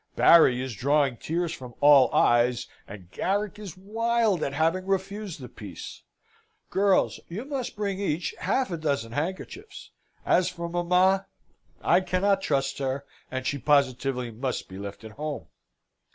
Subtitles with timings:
[0.15, 5.47] Barry is drawing tears from all eyes; and Garrick is wild at having refused the
[5.47, 6.01] piece.
[6.71, 9.91] Girls, you must bring each half a dozen handkerchiefs!
[10.25, 11.27] As for mamma,
[11.83, 15.45] I cannot trust her; and she positively must be left at home."